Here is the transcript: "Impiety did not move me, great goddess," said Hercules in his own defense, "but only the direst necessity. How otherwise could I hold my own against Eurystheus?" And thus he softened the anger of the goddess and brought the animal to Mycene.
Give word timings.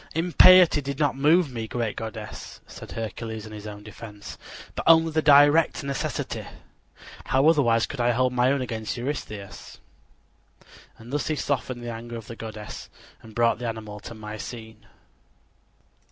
"Impiety 0.15 0.81
did 0.81 0.97
not 0.97 1.15
move 1.15 1.51
me, 1.51 1.67
great 1.67 1.95
goddess," 1.95 2.59
said 2.65 2.93
Hercules 2.93 3.45
in 3.45 3.51
his 3.51 3.67
own 3.67 3.83
defense, 3.83 4.35
"but 4.73 4.83
only 4.87 5.11
the 5.11 5.21
direst 5.21 5.83
necessity. 5.83 6.47
How 7.25 7.47
otherwise 7.47 7.85
could 7.85 8.01
I 8.01 8.09
hold 8.09 8.33
my 8.33 8.51
own 8.51 8.61
against 8.63 8.97
Eurystheus?" 8.97 9.77
And 10.97 11.13
thus 11.13 11.27
he 11.27 11.35
softened 11.35 11.83
the 11.83 11.91
anger 11.93 12.15
of 12.17 12.25
the 12.25 12.35
goddess 12.35 12.89
and 13.21 13.35
brought 13.35 13.59
the 13.59 13.67
animal 13.67 13.99
to 13.99 14.15
Mycene. 14.15 14.85